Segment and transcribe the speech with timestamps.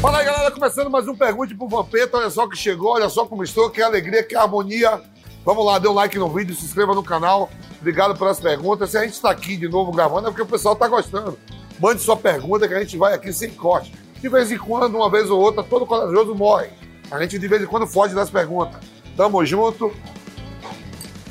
[0.00, 0.50] Fala aí, galera.
[0.52, 2.18] Começando mais um Pergunte pro Vampeta.
[2.18, 3.68] Olha só que chegou, olha só como estou.
[3.68, 5.02] Que alegria, que harmonia.
[5.44, 7.50] Vamos lá, dê um like no vídeo, se inscreva no canal.
[7.80, 8.90] Obrigado pelas perguntas.
[8.90, 11.36] Se a gente está aqui de novo gravando, é porque o pessoal está gostando.
[11.80, 13.92] Mande sua pergunta que a gente vai aqui sem corte.
[14.20, 16.68] De vez em quando, uma vez ou outra, todo corajoso morre.
[17.10, 18.80] A gente de vez em quando foge das perguntas.
[19.16, 19.92] Tamo junto.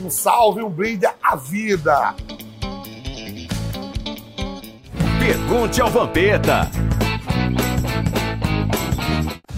[0.01, 2.15] Um salve, um brinde à vida.
[5.19, 6.69] Pergunte ao Vampeta.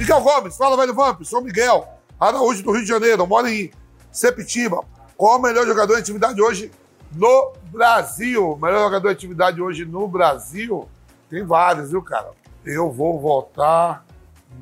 [0.09, 1.21] Miguel Gomes, fala, velho Vamp.
[1.21, 1.87] Sou Miguel,
[2.19, 3.27] Araújo do Rio de Janeiro.
[3.27, 3.69] Moro em
[4.11, 4.83] Sepitiba.
[5.15, 6.71] Qual o melhor jogador em atividade hoje
[7.11, 8.57] no Brasil?
[8.59, 10.89] Melhor jogador em atividade hoje no Brasil?
[11.29, 12.31] Tem vários, viu, cara?
[12.65, 14.03] eu vou votar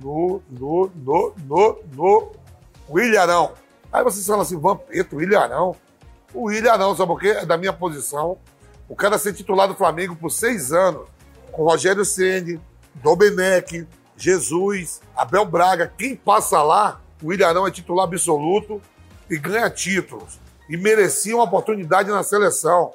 [0.02, 2.31] no, no, no, no, no
[2.89, 3.50] William
[3.91, 5.73] Aí vocês falam assim, Vampeta, William
[6.33, 7.29] O William sabe por quê?
[7.29, 8.38] É da minha posição.
[8.89, 11.07] O cara ser titular do Flamengo por seis anos,
[11.53, 12.59] com Rogério Ceni,
[12.95, 18.81] Domenech, Jesus, Abel Braga, quem passa lá, o William é titular absoluto
[19.29, 20.39] e ganha títulos.
[20.69, 22.93] E merecia uma oportunidade na seleção.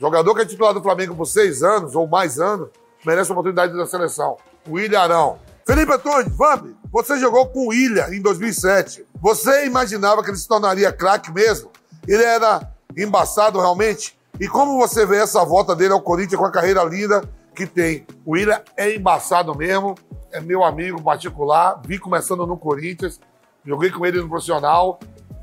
[0.00, 2.70] Jogador que é titular do Flamengo por seis anos ou mais anos,
[3.04, 4.36] merece uma oportunidade na seleção.
[4.68, 5.38] William Arão.
[5.64, 9.06] Felipe Antônio, Vamp, você jogou com o William em 2007.
[9.20, 11.70] Você imaginava que ele se tornaria craque mesmo?
[12.08, 14.18] Ele era embaçado realmente?
[14.40, 17.22] E como você vê essa volta dele ao Corinthians com a carreira linda
[17.54, 18.06] que tem?
[18.24, 19.94] O William é embaçado mesmo,
[20.30, 23.20] é meu amigo particular, vi começando no Corinthians,
[23.64, 24.98] joguei com ele no profissional,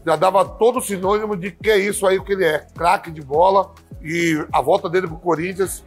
[0.05, 3.21] já dava todo o sinônimo de que é isso aí que ele é, craque de
[3.21, 3.71] bola,
[4.01, 5.83] e a volta dele pro Corinthians,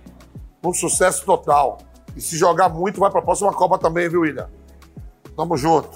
[0.62, 1.78] um sucesso total.
[2.14, 4.48] E se jogar muito, vai para a próxima Copa também, viu, William?
[5.36, 5.90] Tamo junto.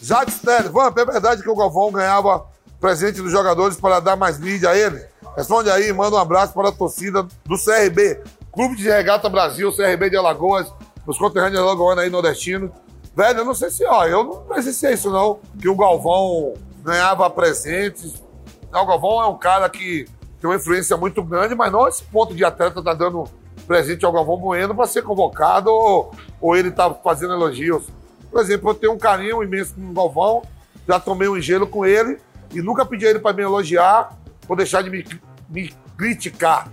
[0.00, 2.46] Jade Sterling, Vamp, é verdade que o Galvão ganhava
[2.80, 5.04] presente dos jogadores para dar mais mídia a ele?
[5.36, 8.20] Responde aí, manda um abraço para a torcida do CRB,
[8.58, 10.66] Clube de Regata Brasil, CRB de Alagoas,
[11.06, 12.72] os conterrâneos alagoanos aí nordestino.
[13.14, 17.30] Velho, eu não sei se, ó, eu não presenciei isso não, que o Galvão ganhava
[17.30, 18.20] presentes.
[18.66, 20.06] o Galvão é um cara que
[20.40, 23.28] tem uma influência muito grande, mas não esse ponto de atleta tá dando
[23.64, 27.86] presente ao Galvão Bueno para ser convocado ou, ou ele está fazendo elogios.
[28.28, 30.42] Por exemplo, eu tenho um carinho imenso com o Galvão,
[30.84, 32.18] já tomei um gelo com ele
[32.52, 35.06] e nunca pedi a ele para me elogiar ou deixar de me,
[35.48, 36.68] me criticar.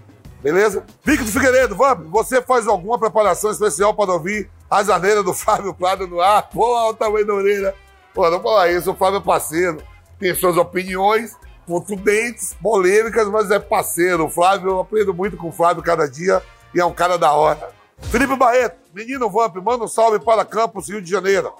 [0.46, 0.86] Beleza?
[1.04, 6.06] Victor Figueiredo, vamos, você faz alguma preparação especial para ouvir a janeira do Fábio Prado
[6.06, 6.48] no ar?
[6.50, 7.74] Pô, olha o tamanho da orelha.
[8.14, 9.82] Pô, não falar isso, o Fábio é parceiro,
[10.20, 11.36] tem suas opiniões,
[11.66, 14.26] contundentes, polêmicas, mas é parceiro.
[14.26, 16.44] O Flávio, eu aprendo muito com o Flávio cada dia
[16.76, 17.72] e é um cara da hora.
[18.12, 21.52] Felipe Barreto, menino Vamp, manda um salve para Campos, Rio de Janeiro.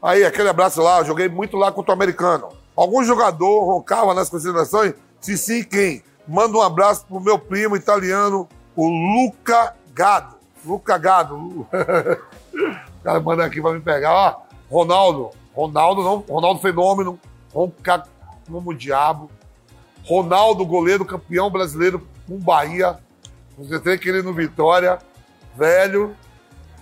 [0.00, 2.50] Aí, aquele abraço lá, eu joguei muito lá contra o americano.
[2.76, 4.94] Algum jogador roncava nas considerações?
[5.20, 6.04] Se sim, quem?
[6.28, 8.46] Manda um abraço pro meu primo italiano,
[8.76, 10.36] o Luca Gado.
[10.62, 11.66] Luca Gado.
[11.72, 14.12] o cara manda aqui pra me pegar.
[14.12, 15.30] Ó, Ronaldo.
[15.54, 16.18] Ronaldo não.
[16.28, 17.18] Ronaldo Fenômeno.
[17.52, 18.04] Ronca
[18.46, 19.30] como diabo.
[20.04, 22.98] Ronaldo, goleiro campeão brasileiro com Bahia.
[23.56, 24.98] Você tem que no Vitória,
[25.56, 26.14] velho,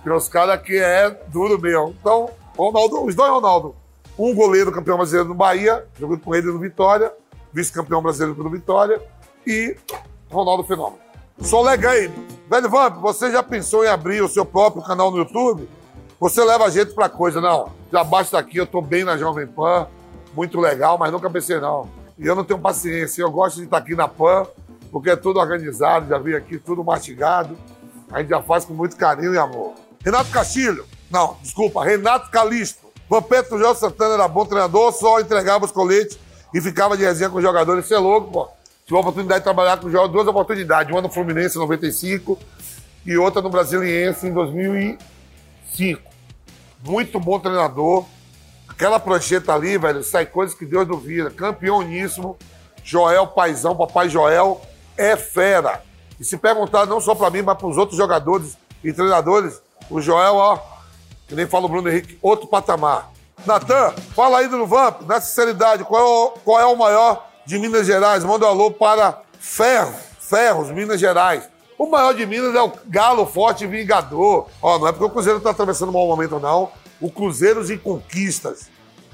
[0.02, 1.94] que os caras que é duro mesmo.
[1.98, 3.74] Então, Ronaldo, os dois Ronaldo.
[4.18, 7.12] Um goleiro campeão brasileiro no Bahia, jogando com ele no Vitória,
[7.52, 9.00] vice-campeão brasileiro pelo Vitória,
[9.46, 9.76] e
[10.30, 10.98] Ronaldo Fenômeno.
[11.64, 12.10] Legal aí.
[12.48, 15.68] Velho Vamp, você já pensou em abrir o seu próprio canal no YouTube?
[16.18, 17.70] Você leva a gente pra coisa, não.
[17.92, 19.86] Já basta aqui, eu tô bem na Jovem Pan,
[20.34, 21.88] muito legal, mas nunca pensei não.
[22.18, 24.46] E eu não tenho paciência, eu gosto de estar aqui na Pan,
[24.90, 27.56] porque é tudo organizado, já veio aqui tudo mastigado.
[28.10, 29.74] A gente já faz com muito carinho e amor.
[30.02, 32.86] Renato Castilho, não, desculpa, Renato Calisto.
[33.08, 36.18] Vampeta João Santana era bom treinador, só entregava os coletes
[36.54, 37.84] e ficava de resenha com os jogadores.
[37.84, 38.55] Isso é louco, pô.
[38.86, 40.92] Tive a oportunidade de trabalhar com o João, duas oportunidades.
[40.92, 42.38] Uma no Fluminense em 95
[43.04, 46.00] e outra no Brasiliense em 2005.
[46.84, 48.04] Muito bom treinador.
[48.68, 51.30] Aquela prancheta ali, velho, sai coisas que Deus duvida.
[51.30, 52.36] Campeoníssimo.
[52.84, 54.60] Joel Paizão, papai Joel
[54.96, 55.82] é fera.
[56.20, 59.60] E se perguntar não só para mim, mas para os outros jogadores e treinadores,
[59.90, 60.60] o Joel, ó,
[61.26, 63.10] que nem fala o Bruno Henrique, outro patamar.
[63.44, 67.58] Natan, fala aí do Vamp, na sinceridade, qual é, o, qual é o maior de
[67.58, 68.24] Minas Gerais?
[68.24, 71.48] Manda um alô para Ferro, Ferros, Minas Gerais.
[71.78, 74.48] O maior de Minas é o Galo Forte Vingador.
[74.60, 76.70] Ó, não é porque o Cruzeiro está atravessando um mau momento, não.
[77.00, 78.68] O Cruzeiros em conquistas.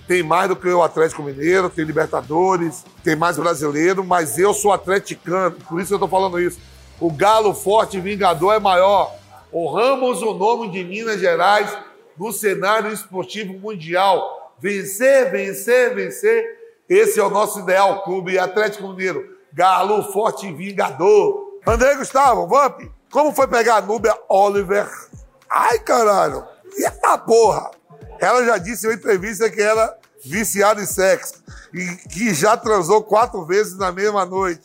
[0.09, 4.73] Tem mais do que o Atlético Mineiro, tem Libertadores, tem mais brasileiro, mas eu sou
[4.73, 6.59] atleticano, por isso eu tô falando isso.
[7.01, 9.15] O Galo Forte Vingador é maior.
[9.53, 11.77] Honramos o nome de Minas Gerais
[12.19, 14.53] no cenário esportivo mundial.
[14.59, 16.62] Vencer, vencer, vencer.
[16.93, 19.25] Esse é o nosso ideal clube Atlético Mineiro.
[19.51, 21.59] Galo Forte Vingador.
[21.67, 24.87] André Gustavo, Vamp, como foi pegar a Núbia Oliver?
[25.49, 26.45] Ai, caralho.
[26.77, 27.71] E essa porra?
[28.21, 31.43] Ela já disse em uma entrevista que era viciada em sexo
[31.73, 34.61] e que já transou quatro vezes na mesma noite.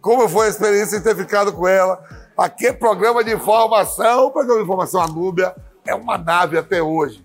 [0.00, 2.02] Como foi a experiência de ter ficado com ela?
[2.36, 5.00] Aqui é programa de informação, programa de informação.
[5.00, 5.54] A Núbia
[5.86, 7.24] é uma nave até hoje.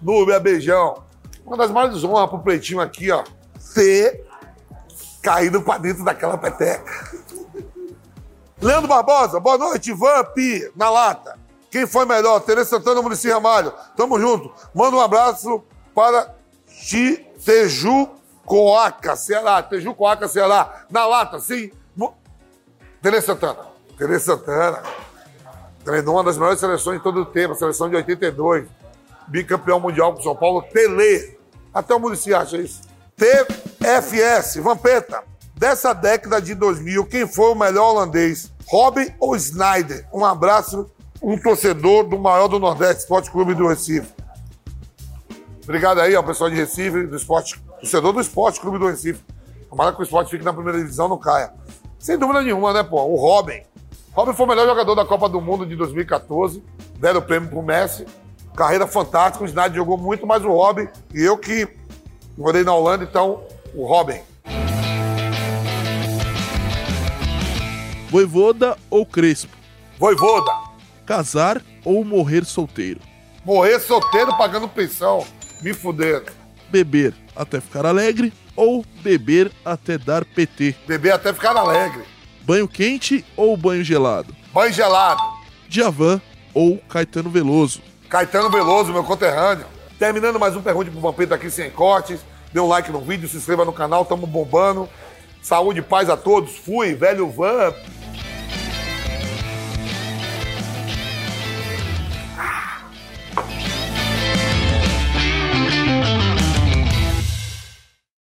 [0.00, 1.10] Núbia, beijão.
[1.44, 3.24] Uma das maiores honras pro Pretinho aqui, ó,
[3.74, 4.24] ter
[5.22, 6.84] caído pra dentro daquela peteca.
[8.60, 10.36] Leandro Barbosa, boa noite, Vamp,
[10.76, 11.38] na lata.
[11.70, 12.38] Quem foi melhor?
[12.40, 13.72] Tereza Santana ou Muricy Ramalho?
[13.96, 14.52] Tamo junto.
[14.74, 16.34] Manda um abraço para
[17.44, 19.62] Tejucoaca, Ceará.
[19.62, 20.84] Tejucoaca, Ceará.
[20.90, 21.70] Na lata, sim.
[23.00, 23.66] Tereza Santana.
[23.98, 24.82] Tereza Santana.
[25.84, 28.68] Treinou uma das melhores seleções de todo o tempo, a seleção de 82.
[29.32, 30.60] Bicampeão mundial com São Paulo.
[30.70, 31.38] Tele.
[31.72, 32.82] Até o Muricy acha isso.
[33.16, 35.24] TFS, Vampeta.
[35.56, 38.52] Dessa década de 2000, quem foi o melhor holandês?
[38.66, 40.06] Robin ou Snyder?
[40.12, 40.90] Um abraço,
[41.22, 44.12] um torcedor do maior do Nordeste, Esporte Clube do Recife.
[45.62, 49.24] Obrigado aí ao pessoal de Recife, do esporte, torcedor do Esporte Clube do Recife.
[49.70, 51.54] Tomara que o esporte fique na primeira divisão, não caia.
[51.98, 53.02] Sem dúvida nenhuma, né, pô?
[53.04, 53.62] O Robin.
[54.12, 56.62] Robin foi o melhor jogador da Copa do Mundo de 2014.
[56.98, 58.04] Deram o prêmio pro Messi.
[58.56, 59.44] Carreira fantástica.
[59.44, 60.88] O Snyder jogou muito mais o Robin.
[61.14, 61.68] E eu que
[62.36, 63.42] morei na Holanda, então,
[63.74, 64.20] o Robin.
[68.10, 69.56] Voivoda ou Crespo?
[69.98, 70.52] Voivoda.
[71.06, 73.00] Casar ou morrer solteiro?
[73.44, 75.26] Morrer solteiro pagando pensão.
[75.62, 76.26] Me fuderam.
[76.68, 80.74] Beber até ficar alegre ou beber até dar PT?
[80.86, 82.02] Beber até ficar alegre.
[82.42, 84.34] Banho quente ou banho gelado?
[84.52, 85.22] Banho gelado.
[85.68, 86.20] Djavan
[86.52, 87.80] ou Caetano Veloso?
[88.12, 89.64] Caetano Veloso, meu conterrâneo.
[89.98, 92.20] Terminando mais um Pergunte pro Vampeta aqui sem cortes.
[92.52, 94.86] Dê um like no vídeo, se inscreva no canal, tamo bombando.
[95.40, 96.58] Saúde e paz a todos.
[96.58, 97.74] Fui, velho Vamp.